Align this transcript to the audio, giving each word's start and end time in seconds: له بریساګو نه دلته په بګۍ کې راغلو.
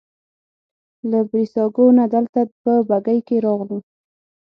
له 1.09 1.19
بریساګو 1.29 1.85
نه 1.99 2.05
دلته 2.13 2.39
په 2.63 2.73
بګۍ 2.89 3.19
کې 3.27 3.37
راغلو. 3.45 3.77